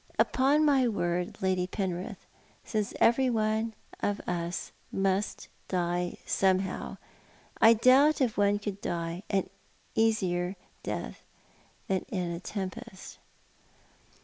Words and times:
Upon 0.17 0.65
my 0.65 0.87
word, 0.87 1.37
Lady 1.43 1.67
Penrith, 1.67 2.25
since 2.63 2.91
everyone 2.99 3.75
of 3.99 4.19
us 4.21 4.71
must 4.91 5.47
die 5.67 6.17
somehow, 6.25 6.97
I 7.61 7.75
doubt 7.75 8.19
if 8.19 8.35
one 8.35 8.57
could 8.57 8.81
die 8.81 9.21
easier 9.93 10.55
than 10.81 11.13
in 11.87 12.31
a 12.31 12.39
tempest." 12.39 13.19